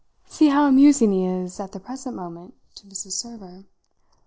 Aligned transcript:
"See 0.27 0.47
how 0.47 0.65
amusing 0.65 1.11
he 1.11 1.25
is 1.27 1.59
at 1.59 1.73
the 1.73 1.79
present 1.79 2.15
moment 2.15 2.55
to 2.77 2.87
Mrs. 2.87 3.11
Server." 3.11 3.65